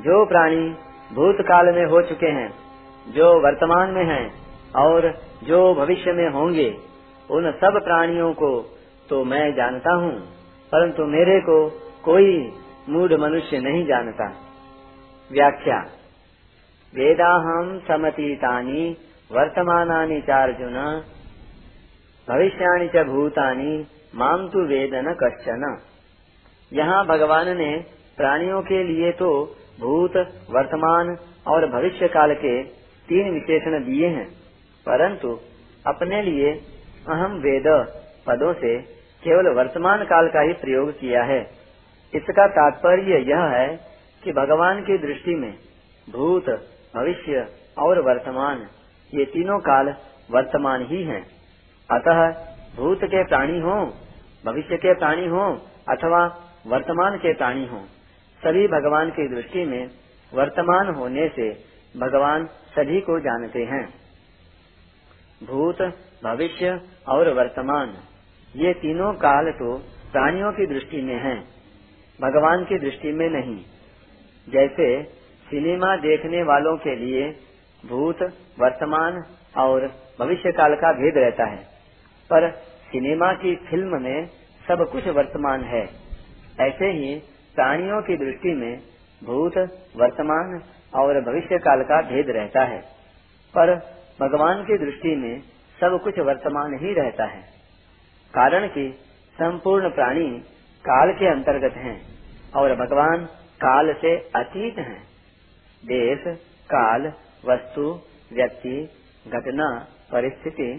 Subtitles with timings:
[0.00, 0.64] जो प्राणी
[1.12, 2.50] भूतकाल में हो चुके हैं,
[3.06, 4.26] जो वर्तमान में हैं
[4.76, 5.08] और
[5.44, 6.68] जो भविष्य में होंगे,
[7.30, 8.50] उन सब प्राणियों को
[9.10, 10.14] तो मैं जानता हूँ,
[10.72, 11.56] परंतु मेरे को
[12.04, 12.30] कोई
[12.88, 14.32] मूड मनुष्य नहीं जानता।
[15.30, 15.78] व्याख्या
[16.94, 18.82] वेदाहम समतीतानी,
[19.30, 20.74] वर्तमानानि चार्जुन
[22.28, 23.72] भविष्याणि च भूतानि
[24.14, 25.64] माम तु वेद न कश्चन।
[26.72, 27.70] यहाँ भगवान ने
[28.18, 29.30] प्राणियों के लिए तो
[29.80, 30.16] भूत,
[30.50, 32.52] वर्तमान और भविष्य काल के
[33.08, 34.26] तीन विशेषण दिए हैं,
[34.86, 35.38] परंतु
[35.84, 36.52] अपने लिए
[37.08, 37.66] अहम वेद
[38.26, 38.76] पदों से
[39.22, 41.40] केवल वर्तमान काल का ही प्रयोग किया है।
[42.12, 43.66] इसका तात्पर्य यह है
[44.22, 45.52] कि भगवान की दृष्टि में
[46.08, 46.48] भूत
[46.94, 47.46] भविष्य
[47.78, 48.66] और वर्तमान
[49.12, 49.94] ये तीनों काल
[50.30, 51.22] वर्तमान ही हैं।
[51.88, 52.20] अतः
[52.76, 53.74] भूत के प्राणी हो
[54.44, 55.44] भविष्य के प्राणी हो
[55.88, 56.22] अथवा
[56.66, 57.80] वर्तमान के प्राणी हो
[58.42, 59.82] सभी भगवान की दृष्टि में
[60.32, 61.48] वर्तमान होने से
[61.94, 63.84] भगवान सभी को जानते हैं
[65.40, 65.82] भूत
[66.24, 66.70] भविष्य
[67.08, 67.96] और वर्तमान
[68.54, 69.76] ये तीनों काल तो
[70.12, 71.38] प्राणियों की दृष्टि में हैं,
[72.18, 73.56] भगवान की दृष्टि में नहीं
[74.46, 74.88] जैसे
[75.50, 77.36] सिनेमा देखने वालों के लिए
[77.86, 78.22] भूत,
[78.60, 79.24] वर्तमान
[79.58, 81.56] और भविष्य काल का भेद रहता है।
[82.30, 82.50] पर
[82.92, 84.26] सिनेमा की फ़िल्म में
[84.68, 85.88] सब कुछ वर्तमान है।
[86.60, 87.22] ऐसे ही
[87.54, 88.78] प्राणियों की दृष्टि में
[89.24, 89.58] भूत,
[89.96, 90.62] वर्तमान
[90.94, 92.78] और भविष्य काल का भेद रहता है।
[93.58, 93.74] पर
[94.20, 95.40] भगवान की दृष्टि में
[95.80, 97.40] सब कुछ वर्तमान ही रहता है।
[98.34, 98.94] कारण कि
[99.34, 100.30] संपूर्ण प्राणी
[100.80, 102.02] काल के अंतर्गत हैं
[102.56, 103.24] और भगवान
[103.56, 105.13] काल से अतीत हैं।
[105.84, 106.22] देश,
[106.70, 107.06] काल,
[107.44, 107.82] वस्तु,
[108.32, 108.76] व्यक्ति,
[109.28, 109.66] घटना,
[110.12, 110.70] परिस्थिति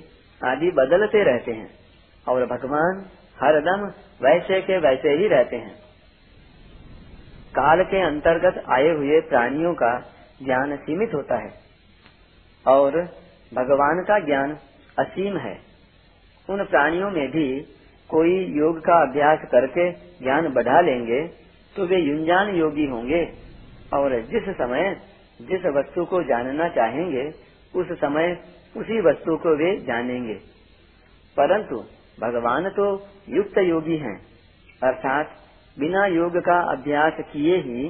[0.41, 1.69] आदि बदलते रहते हैं
[2.27, 3.05] और भगवान
[3.37, 3.85] हरदम
[4.21, 5.73] वैसे के वैसे ही रहते हैं।
[7.55, 9.91] काल के अंतर्गत आए हुए प्राणियों का
[10.43, 11.53] ज्ञान सीमित होता है
[12.65, 12.97] और
[13.51, 14.57] भगवान का ज्ञान
[14.99, 15.57] असीम है।
[16.49, 17.47] उन प्राणियों में भी
[18.09, 21.21] कोई योग का अभ्यास करके ज्ञान बढ़ा लेंगे
[21.75, 23.23] तो वे युंजान योगी होंगे।
[23.93, 25.01] और जिस समय
[25.41, 27.33] जिस वस्तु को जानना चाहेंगे,
[27.75, 28.37] उस समय
[28.77, 30.33] उसी वस्तु को वे जानेंगे।
[31.37, 31.83] परंतु
[32.21, 34.21] भगवान तो युक्त योगी हैं,
[34.83, 35.29] अर्थात
[35.79, 37.87] बिना योग का अभ्यास किए ही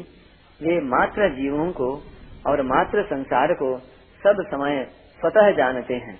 [0.62, 2.04] वे मात्र जीवों को
[2.48, 3.80] और मात्र संसार को
[4.24, 4.88] सब समय
[5.20, 6.20] स्वतः जानते हैं।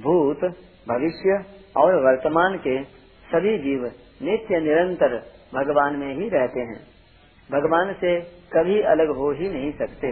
[0.00, 0.40] भूत,
[0.88, 1.44] भविष्य
[1.76, 2.84] और वर्तमान के
[3.32, 3.84] सभी जीव
[4.22, 5.18] नित्य निरंतर
[5.54, 6.97] भगवान में ही रहते हैं।
[7.50, 8.18] भगवान से
[8.52, 10.10] कभी अलग हो ही नहीं सकते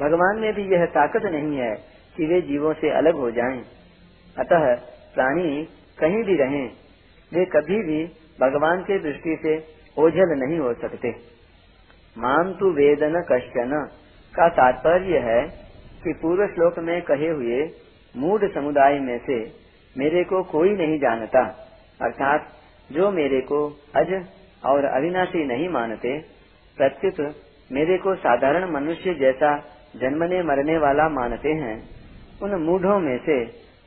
[0.00, 1.74] भगवान में भी यह ताकत नहीं है
[2.16, 3.60] कि वे जीवों से अलग हो जाएँ।
[4.36, 4.64] अतः
[5.14, 5.62] प्राणी
[5.98, 6.66] कहीं भी रहें,
[7.32, 8.04] वे कभी भी
[8.40, 9.56] भगवान के दृष्टि से
[9.96, 11.10] ओझल नहीं हो सकते
[12.16, 13.72] मान तु वेदन कश्चन
[14.34, 15.40] का तात्पर्य है
[16.04, 17.62] कि पूर्व श्लोक में कहे हुए
[18.14, 19.38] मूड समुदाय में से
[19.96, 21.42] मेरे को कोई नहीं जानता,
[22.00, 22.48] अर्थात
[22.90, 23.58] जो मेरे को
[23.96, 24.12] अज
[24.62, 26.18] और अविनाशी नहीं मानते,
[26.76, 27.20] प्रत्युत,
[27.70, 29.56] मेरे को साधारण मनुष्य जैसा
[29.96, 31.76] जन्मने मरने वाला मानते हैं।
[32.40, 33.38] उन मूढ़ों में से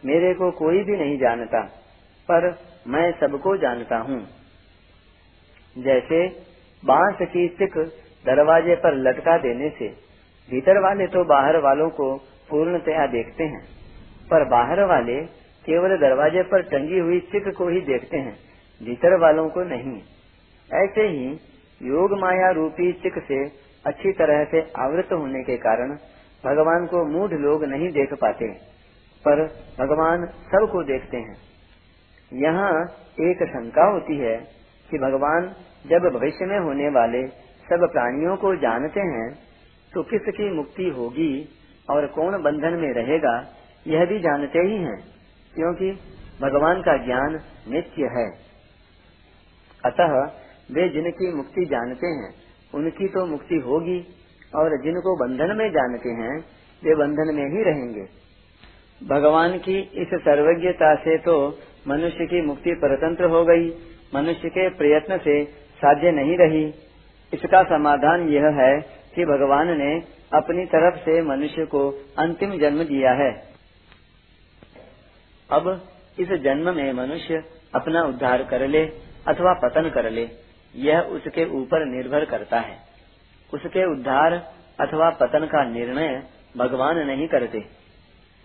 [0.03, 1.61] मेरे को कोई भी नहीं जानता,
[2.29, 2.49] पर
[2.87, 4.19] मैं सबको जानता हूँ।
[5.75, 6.25] जैसे
[6.83, 7.77] बाँस की सिक
[8.25, 9.87] दरवाजे पर लटका देने से
[10.49, 12.15] भीतर वाले तो बाहर वालों को
[12.49, 13.61] पूर्णतया देखते हैं,
[14.29, 15.19] पर बाहर वाले
[15.65, 18.35] केवल दरवाजे पर टंगी हुई चिक को ही देखते हैं,
[18.81, 19.99] भीतर वालों को नहीं।
[20.69, 21.27] ऐसे ही
[21.81, 23.43] योग माया रूपी चिक से
[23.85, 25.95] अच्छी तरह से आवृत होने के कारण
[26.43, 28.47] भगवान को मूढ़ लोग नहीं देख पाते,
[29.25, 29.43] पर
[29.79, 31.35] भगवान सबको देखते हैं।
[32.31, 32.71] यहाँ
[33.21, 34.35] एक शंका होती है
[34.89, 35.53] कि भगवान
[35.85, 37.21] जब भविष्य में होने वाले
[37.65, 39.27] सब प्राणियों को जानते हैं
[39.91, 41.33] तो किसकी मुक्ति होगी
[41.87, 43.35] और कौन बंधन में रहेगा,
[43.85, 44.97] यह भी जानते ही हैं,
[45.53, 45.91] क्योंकि
[46.41, 47.39] भगवान का ज्ञान
[47.69, 48.25] नित्य है।
[49.83, 50.15] अतः
[50.71, 52.33] वे जिनकी मुक्ति जानते हैं,
[52.75, 54.07] उनकी तो मुक्ति होगी,
[54.55, 56.39] और जिनको बंधन में जानते हैं,
[56.83, 58.25] वे बंधन में ही रहेंगे।
[59.07, 63.69] भगवान की इस सर्वज्ञता से तो मनुष्य की मुक्ति परतंत्र हो गई,
[64.15, 65.45] मनुष्य के प्रयत्न से
[65.77, 66.73] साध्य नहीं रही।
[67.33, 68.81] इसका समाधान यह है
[69.15, 70.01] कि भगवान ने
[70.33, 71.89] अपनी तरफ़ से मनुष्य को
[72.19, 73.43] अंतिम जन्म दिया है।
[75.51, 75.87] अब
[76.19, 77.43] इस जन्म में मनुष्य
[77.75, 78.85] अपना उद्धार कर ले
[79.27, 80.44] अथवा पतन कर ले।
[80.75, 82.77] यह उसके ऊपर निर्भर करता है।
[83.53, 84.33] उसके उद्धार
[84.79, 86.23] अथवा पतन का निर्णय
[86.57, 87.57] भगवान नहीं करते।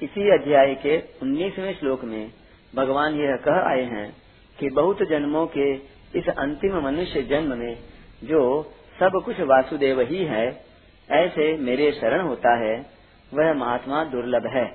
[0.02, 2.32] इसी अध्याय के उन्नीसवें श्लोक में
[2.74, 4.16] भगवान यह कह आए हैं
[4.58, 5.74] कि बहुत जन्मों के
[6.18, 7.76] इस अंतिम मनुष्य जन्म में
[8.24, 8.62] जो
[9.00, 10.64] सब कुछ वासुदेव ही है,
[11.10, 12.86] ऐसे मेरे शरण होता है,
[13.34, 14.66] वह महात्मा दुर्लभ है।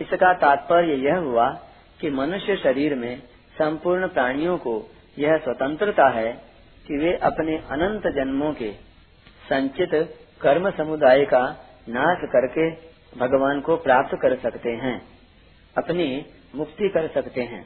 [0.00, 1.48] इसका तात्पर्य यह हुआ
[2.00, 3.22] कि मनुष्य शरीर में
[3.58, 6.53] संपूर्ण प्राणियों को यह स्वतंत्रता है
[6.86, 8.70] कि वे अपने अनंत जन्मों के
[9.48, 9.90] संचित
[10.40, 11.42] कर्म समुदाय का
[11.88, 12.70] नाश करके
[13.18, 14.96] भगवान को प्राप्त कर सकते हैं,
[15.76, 16.06] अपनी
[16.54, 17.64] मुक्ति कर सकते हैं।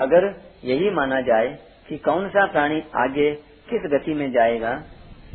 [0.00, 0.26] अगर
[0.64, 1.48] यही माना जाए
[1.88, 3.30] कि कौन सा प्राणी आगे
[3.70, 4.72] किस गति में जाएगा,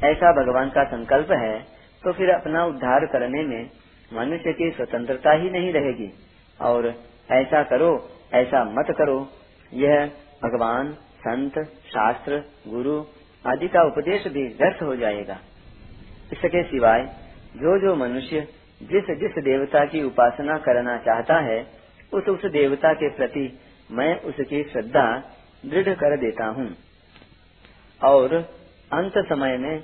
[0.03, 1.59] ऐसा भगवान का संकल्प है
[2.03, 3.69] तो फिर अपना उद्धार करने में
[4.13, 6.11] मनुष्य की स्वतंत्रता ही नहीं रहेगी।
[6.59, 6.87] और
[7.31, 7.91] ऐसा करो,
[8.33, 9.17] ऐसा मत करो,
[9.73, 10.05] यह
[10.43, 13.03] भगवान संत, शास्त्र, गुरु
[13.47, 15.39] आदि का उपदेश भी व्यर्थ हो जाएगा।
[16.33, 17.03] इसके सिवाय
[17.57, 18.47] जो जो मनुष्य
[18.83, 21.67] जिस जिस देवता की उपासना करना चाहता है,
[22.13, 23.59] उस उस देवता के प्रति
[23.91, 25.23] मैं उसकी श्रद्धा
[25.65, 26.75] दृढ़ कर देता हूँ।
[28.03, 28.33] और
[28.93, 29.83] अंत समय में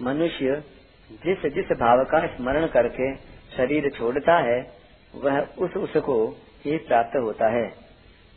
[0.00, 0.64] मनुष्य
[1.12, 3.14] जिस जिस भाव का स्मरण करके
[3.56, 4.72] शरीर छोड़ता है,
[5.14, 7.91] वह उस उसको ही प्राप्त होता है।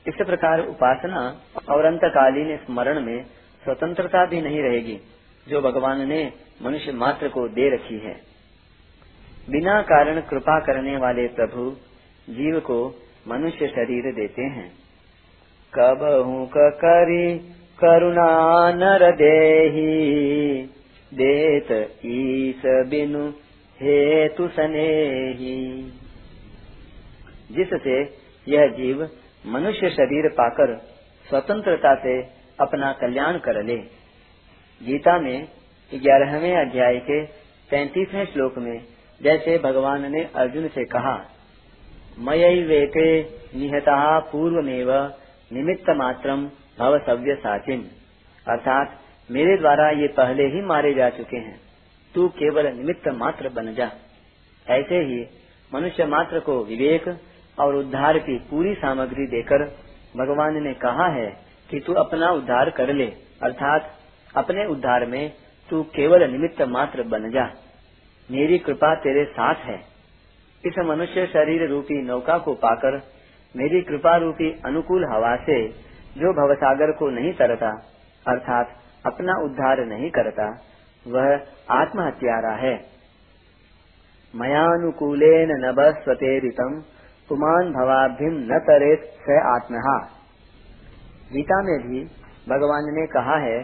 [0.08, 3.24] इस प्रकार उपासना और अंतकालीन स्मरण में
[3.64, 5.00] स्वतंत्रता भी नहीं रहेगी,
[5.48, 8.36] जो भगवान ने मनुष्य मात्र को दे रखी है।
[9.50, 11.72] बिना कारण कृपा करने वाले प्रभु
[12.30, 12.96] जीव को
[13.28, 14.72] मनुष्य शरीर देते हैं।
[15.74, 17.38] कब हूँ करी
[17.80, 20.62] करुणा नर देही,
[21.14, 23.30] देत ईस बिनु
[23.82, 25.92] हेतु सनेही।
[27.52, 28.18] जिससे
[28.48, 29.10] यह जीव
[29.46, 30.76] मनुष्य शरीर पाकर
[31.26, 32.22] स्वतंत्रता से
[32.60, 33.76] अपना कल्याण कर ले।
[34.82, 35.48] गीता में
[35.92, 37.26] ग्यारहवें अध्याय के
[37.70, 38.78] तैतीसवें श्लोक में
[39.22, 41.16] जैसे भगवान ने अर्जुन से कहा
[42.20, 43.08] मयि वेके
[43.60, 44.92] निहता पूर्वमेव
[45.52, 46.46] निमित्त मात्रम
[46.80, 47.82] भव सव्य साचिन
[48.46, 49.00] अर्थात
[49.32, 51.60] मेरे द्वारा ये पहले ही मारे जा चुके हैं।
[52.16, 53.92] तू केवल निमित्त मात्र बन जा।
[54.70, 55.26] ऐसे ही
[55.74, 57.10] मनुष्य मात्र को विवेक
[57.60, 59.64] और उद्धार की पूरी सामग्री देकर
[60.18, 61.28] भगवान ने कहा है
[61.70, 63.06] कि तू अपना उद्धार कर ले,
[63.44, 63.92] अर्थात
[64.38, 65.34] अपने उद्धार में
[65.70, 67.46] तू केवल निमित्त मात्र बन जा।
[68.32, 69.78] मेरी कृपा तेरे साथ है।
[70.66, 73.02] इस मनुष्य शरीर रूपी नौका को पाकर
[73.56, 75.68] मेरी कृपा रूपी अनुकूल हवा से
[76.18, 77.70] जो भवसागर को नहीं तरता,
[78.28, 78.70] अर्थात
[79.06, 80.62] अपना उद्धार नहीं करता,
[81.08, 81.40] वह
[81.72, 82.86] आत्महत्यारा है।
[84.36, 86.84] मयानुकूलेन नभस्वतेरितम
[87.30, 89.98] पुमान भवाभिम न तरेत स आत्महा।
[91.34, 92.04] गीता में भी
[92.50, 93.64] भगवान ने कहा है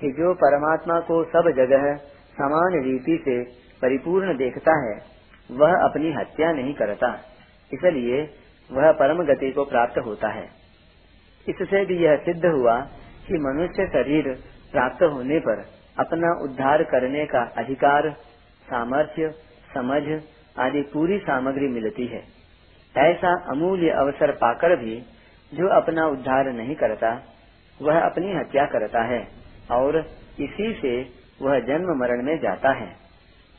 [0.00, 1.96] कि जो परमात्मा को सब जगह
[2.32, 3.44] समान रीति से
[3.82, 5.00] परिपूर्ण देखता है,
[5.50, 7.18] वह अपनी हत्या नहीं करता।
[7.72, 8.30] इसलिए
[8.72, 10.48] वह परम गति को प्राप्त होता है।
[11.48, 12.80] इससे भी यह सिद्ध हुआ
[13.28, 14.38] कि मनुष्य शरीर
[14.72, 15.64] प्राप्त होने पर
[15.98, 18.10] अपना उद्धार करने का अधिकार,
[18.70, 19.30] सामर्थ्य,
[19.74, 20.02] समझ
[20.58, 22.41] आदि पूरी सामग्री मिलती है।
[22.94, 24.96] ऐसा अमूल्य अवसर पाकर भी
[25.52, 27.10] जो अपना उद्धार नहीं करता,
[27.80, 29.20] वह अपनी हत्या करता है
[29.70, 29.98] और
[30.40, 30.94] इसी से
[31.42, 32.88] वह जन्म मरण में जाता है।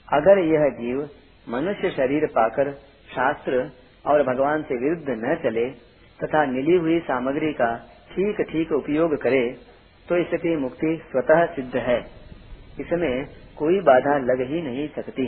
[0.07, 1.07] अगर यह जीव
[1.47, 2.71] मनुष्य शरीर पाकर
[3.15, 3.69] शास्त्र
[4.05, 5.65] और भगवान से विरुद्ध न चले
[6.19, 7.75] तथा मिली हुई सामग्री का
[8.11, 9.45] ठीक ठीक उपयोग करे
[10.07, 11.99] तो इसकी मुक्ति स्वतः सिद्ध है।
[12.79, 13.25] इसमें
[13.57, 15.25] कोई बाधा लग ही नहीं सकती।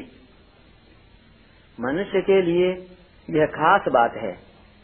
[1.77, 2.73] मनुष्य के लिए
[3.29, 4.31] यह खास बात है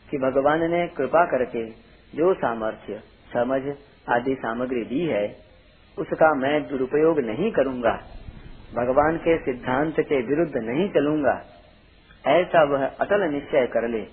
[0.10, 1.65] कि भगवान ने कृपा करके
[2.13, 3.00] जो सामर्थ्य,
[3.33, 3.62] समझ
[4.10, 5.25] आदि सामग्री दी है,
[5.98, 7.93] उसका मैं दुरुपयोग नहीं करूँगा।
[8.75, 11.41] भगवान के सिद्धांत के विरुद्ध नहीं चलूँगा।
[12.27, 14.05] ऐसा वह अटल निश्चय कर ले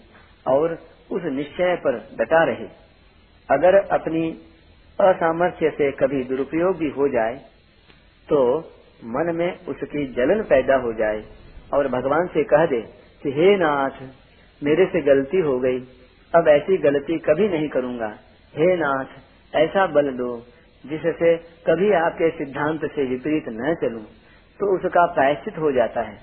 [0.47, 0.79] और
[1.11, 2.69] उस निश्चय पर डटा रहे।
[3.49, 4.31] अगर अपनी
[4.99, 7.35] असामर्थ्य से कभी दुरुपयोग भी हो जाए
[8.29, 8.39] तो
[9.05, 11.23] मन में उसकी जलन पैदा हो जाए
[11.73, 12.81] और भगवान से कह दे
[13.23, 14.03] कि हे नाथ,
[14.63, 15.79] मेरे से गलती हो गई।
[16.33, 18.09] अब ऐसी गलती कभी नहीं करूँगा।
[18.55, 19.19] हे नाथ,
[19.53, 20.31] ऐसा बल दो,
[20.85, 24.05] जिससे कभी आपके सिद्धांत से विपरीत न चलूँ
[24.61, 26.19] तो उसका प्रायश्चित हो जाता है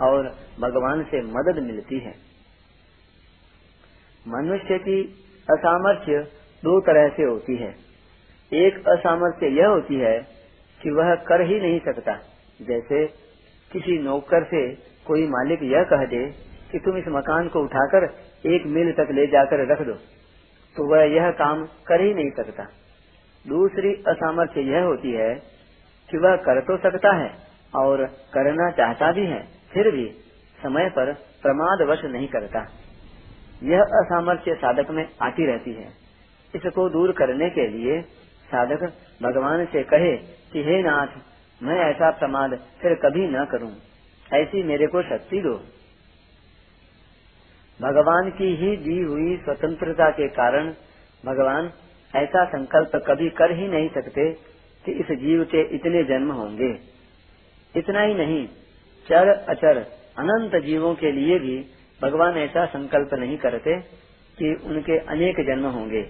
[0.00, 0.26] और
[0.60, 2.14] भगवान से मदद मिलती है।
[4.26, 5.00] मनुष्य की
[5.48, 6.18] असामर्थ्य
[6.62, 7.74] दो तरह से होती है।
[8.52, 10.18] एक असामर्थ्य यह होती है
[10.80, 12.18] कि वह कर ही नहीं सकता,
[12.60, 13.06] जैसे
[13.70, 14.62] किसी नौकर से
[15.06, 16.24] कोई मालिक यह कह दे
[16.72, 18.04] कि तुम इस मकान को उठाकर
[18.46, 19.94] एक मील तक ले जाकर रख दो
[20.76, 22.64] तो वह यह काम कर ही नहीं सकता।
[23.44, 25.34] दूसरी असामर्थ्य यह होती है
[26.08, 27.30] कि वह कर तो सकता है
[27.76, 28.04] और
[28.34, 29.40] करना चाहता भी है,
[29.72, 30.06] फिर भी
[30.58, 32.66] समय पर प्रमादवश नहीं करता।
[33.62, 35.88] यह असामर्थ्य साधक में आती रहती है।
[36.54, 38.00] इसको दूर करने के लिए
[38.46, 38.82] साधक
[39.22, 40.16] भगवान से कहे
[40.52, 41.06] कि, हे नाथ,
[41.60, 43.72] मैं ऐसा प्रमाद फिर कभी न करूँ।
[44.30, 45.54] ऐसी मेरे को शक्ति दो।
[47.80, 50.70] भगवान की ही दी हुई स्वतंत्रता के कारण
[51.24, 51.70] भगवान
[52.14, 54.30] ऐसा संकल्प कभी कर ही नहीं सकते
[54.84, 56.70] कि इस जीव के इतने जन्म होंगे।
[57.74, 58.46] इतना ही नहीं,
[59.06, 59.78] चर अचर
[60.18, 61.58] अनंत जीवों के लिए भी
[62.00, 63.80] भगवान ऐसा संकल्प नहीं करते
[64.38, 66.00] कि उनके अनेक जन्म होंगे।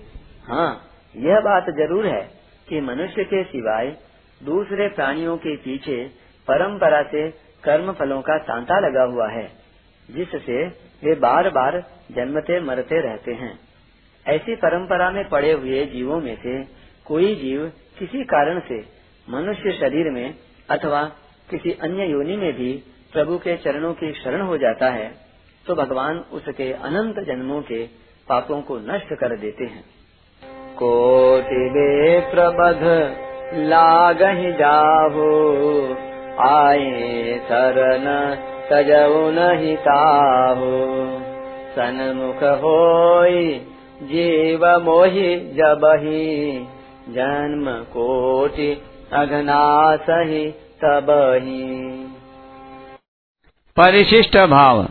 [0.44, 0.70] हाँ
[1.18, 2.22] यह बात ज़रूर है
[2.68, 3.96] कि मनुष्य के सिवाय
[4.40, 6.02] दूसरे प्राणियों के पीछे
[6.48, 7.28] परंपरा से
[7.64, 9.50] कर्म फलों का सांता लगा हुआ है,
[10.10, 10.66] जिससे
[11.04, 11.80] वे बार बार
[12.12, 13.58] जन्मते मरते रहते हैं।
[14.26, 16.64] ऐसी परंपरा में पड़े हुए जीवों में से
[17.04, 18.84] कोई जीव किसी कारण से
[19.30, 20.34] मनुष्य शरीर में
[20.70, 21.04] अथवा
[21.50, 25.14] किसी अन्य योनि में भी प्रभु के चरणों की शरण हो जाता है
[25.66, 27.86] तो भगवान उसके अनंत जन्मों के
[28.28, 29.84] पापों को नष्ट कर देते हैं।
[30.74, 31.70] कोटि
[32.30, 32.82] प्रबध,
[33.54, 34.18] लाग
[34.58, 36.09] जाहो।
[36.40, 38.34] आए शरण
[38.70, 40.86] तजऊ नहीं ताहो।
[41.76, 43.66] सन्मुख होई
[44.02, 46.66] जीव मोहि जबही।
[47.08, 48.82] जन्म कोटि
[49.12, 50.50] अघनासही
[50.84, 51.90] तबही।
[53.76, 54.88] परिशिष्ट भाव।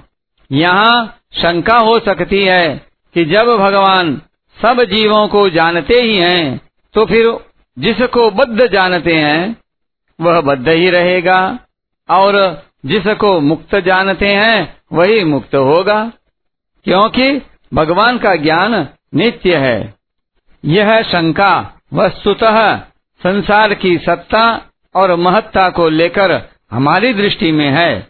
[0.51, 2.81] यहाँ शंका हो सकती है
[3.13, 4.21] कि जब भगवान
[4.61, 6.61] सब जीवों को जानते ही हैं,
[6.93, 7.37] तो फिर
[7.79, 9.55] जिसको बद्ध जानते हैं
[10.21, 11.59] वह बद्ध ही रहेगा।
[12.09, 16.11] और जिसको मुक्त जानते हैं, वही मुक्त होगा।
[16.83, 17.41] क्योंकि
[17.73, 19.93] भगवान का ज्ञान नित्य है।
[20.65, 22.77] यह शंका वस्तुतः
[23.23, 24.61] संसार की सत्ता
[24.95, 28.07] और महत्ता को लेकर हमारी दृष्टि में है।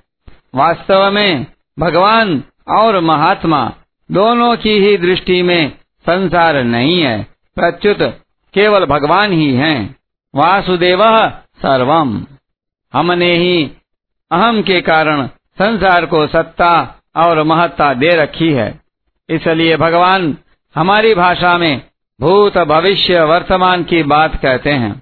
[0.56, 1.46] वास्तव में
[1.80, 3.74] भगवान और महात्मा
[4.12, 5.70] दोनों की ही दृष्टि में
[6.06, 8.01] संसार नहीं है। प्रत्युत
[8.54, 9.96] केवल भगवान ही हैं।
[10.36, 11.04] वासुदेव
[11.60, 12.25] सर्वम।
[12.94, 13.63] हमने ही
[14.32, 15.25] अहम के कारण
[15.58, 16.74] संसार को सत्ता
[17.18, 18.70] और महत्ता दे रखी है।
[19.30, 20.36] इसलिए भगवान
[20.75, 21.82] हमारी भाषा में
[22.20, 25.01] भूत भविष्य वर्तमान की बात कहते हैं।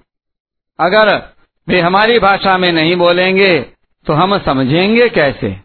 [0.78, 1.14] अगर
[1.68, 3.58] वे हमारी भाषा में नहीं बोलेंगे
[4.06, 5.56] तो हम समझेंगे कैसे?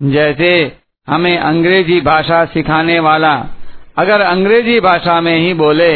[0.00, 0.50] जैसे
[1.08, 3.34] हमें अंग्रेज़ी भाषा सिखाने वाला
[3.98, 5.92] अगर अंग्रेज़ी भाषा में ही बोले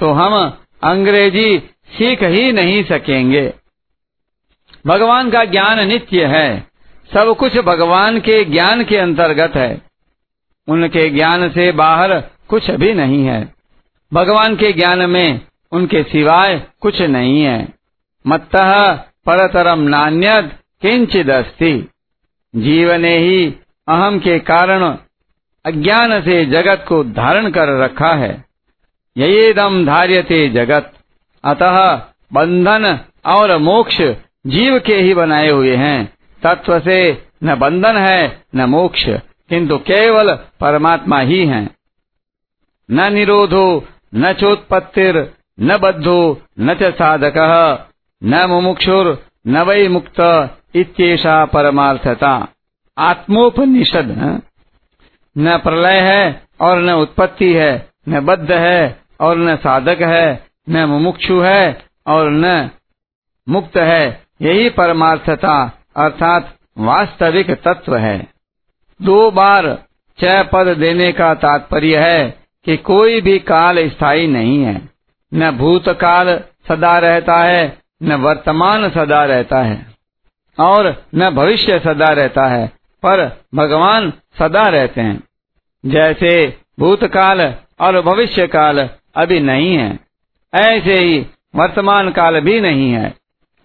[0.00, 0.34] तो हम
[0.82, 1.58] अंग्रेज़ी
[1.92, 3.42] सीख ही नहीं सकेंगे।
[4.86, 6.66] भगवान का ज्ञान नित्य है।
[7.14, 9.82] सब कुछ भगवान के ज्ञान के अंतर्गत है।
[10.68, 13.54] उनके ज्ञान से बाहर कुछ भी नहीं है।
[14.14, 15.40] भगवान के ज्ञान में
[15.72, 17.68] उनके सिवाय कुछ नहीं है।
[18.26, 18.48] मत
[19.26, 20.52] परतरम नान्यद
[20.82, 21.90] किंचिद अस्ति
[22.56, 23.54] जीव ने ही
[23.88, 24.96] अहम के कारण
[25.66, 28.44] अज्ञान से जगत को धारण कर रखा है।
[29.16, 30.92] यही दम धार्यते जगत।
[31.44, 31.96] अतः
[32.32, 34.02] बंधन और मोक्ष
[34.46, 39.08] जीव के ही बनाए हुए हैं। तत्व से न बंधन है, न मोक्ष,
[39.48, 41.70] किंतु केवल परमात्मा ही है।
[42.90, 47.36] न निरोधो, न चोत्पत्तिर, न बद्धो, न च साधक,
[48.24, 52.48] न मुमुक्षुर, न वै मुक्त इत्येषा परमार्थता।
[52.98, 54.40] आत्मोपनिषद,
[55.38, 60.84] न। प्रलय है और न उत्पत्ति है, न बद्ध है और न साधक है, न
[60.84, 62.70] मुमुक्षु है और न
[63.48, 68.26] मुक्त है। यही परमार्थता अर्थात वास्तविक तत्व है।
[69.02, 69.78] दो बार
[70.18, 74.88] छह पद देने का तात्पर्य है कि कोई भी काल स्थायी नहीं है।
[75.34, 79.86] न भूतकाल सदा रहता है, न वर्तमान सदा रहता है,
[80.58, 82.66] और न भविष्य सदा रहता है,
[83.02, 85.22] पर भगवान सदा रहते हैं।
[85.86, 89.98] जैसे भूतकाल और भविष्य काल अभी नहीं है,
[90.54, 91.26] ऐसे ही
[91.56, 93.14] वर्तमान काल भी नहीं है।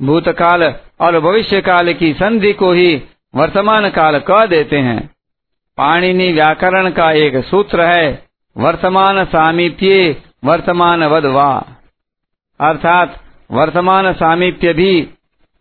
[0.03, 3.03] भूतकाल और भविष्य काल की संधि को ही
[3.35, 5.07] वर्तमान काल कह देते हैं।
[5.77, 8.23] पाणिनि व्याकरण का एक सूत्र है,
[8.57, 11.65] वर्तमान सामीप्य वर्तमान वधवा
[12.59, 13.19] अर्थात,
[13.51, 15.09] वर्तमान सामीप्य भी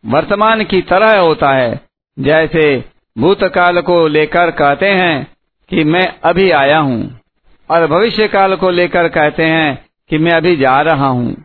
[0.06, 1.80] वर्तमान की तरह होता है,
[2.18, 2.85] जैसे
[3.18, 5.37] भूतकाल को लेकर कहते हैं
[5.68, 7.20] कि मैं अभी आया हूँ,
[7.70, 11.44] और भविष्य काल को लेकर कहते हैं कि मैं अभी जा रहा हूँ।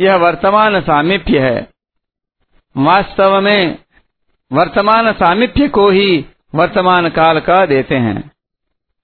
[0.00, 1.75] यह वर्तमान सामीप्य है।
[2.76, 3.78] वास्तव में
[4.50, 8.30] वर्तमान सामीप्य को ही वर्तमान काल कह देते हैं।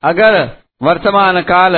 [0.03, 0.51] अगर
[0.83, 1.77] वर्तमान काल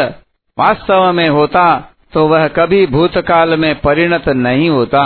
[0.59, 1.67] वास्तव में होता
[2.13, 5.05] तो वह कभी भूतकाल में परिणत नहीं होता।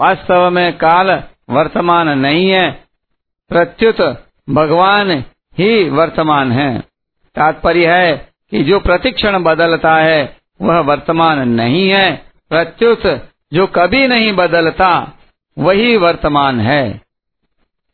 [0.00, 1.10] वास्तव में काल
[1.50, 2.70] वर्तमान नहीं है,
[3.50, 4.00] प्रत्युत
[4.50, 5.10] भगवान
[5.58, 6.78] ही वर्तमान है।
[7.36, 8.16] तात्पर्य है
[8.50, 12.10] कि जो प्रतिक्षण बदलता है, वह वर्तमान नहीं है,
[12.50, 13.06] प्रत्युत
[13.52, 14.90] जो कभी नहीं बदलता
[15.58, 17.00] वही वर्तमान है।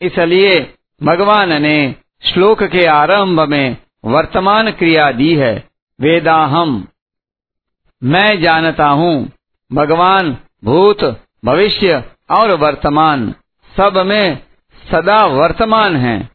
[0.03, 5.69] इसलिए भगवान ने श्लोक के आरंभ में वर्तमान क्रिया दी है,
[6.01, 6.89] वेदाहम।
[8.05, 9.33] मैं जानता हूँ,
[9.73, 13.35] भगवान भूत, भविष्य और वर्तमान
[13.77, 14.39] सब में
[14.91, 16.29] सदा वर्तमान है,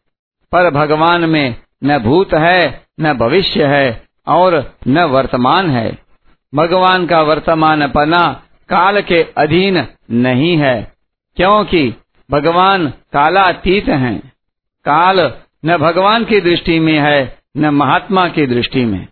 [0.52, 5.98] पर भगवान में न भूत है, न भविष्य है और न वर्तमान है।
[6.56, 10.97] भगवान का वर्तमान पना काल के अधीन नहीं है।
[11.38, 11.94] क्योंकि
[12.32, 14.20] भगवान कालातीत हैं।
[14.86, 15.34] काल
[15.66, 19.08] न भगवान की दृष्टि में है, न महात्मा की दृष्टि में।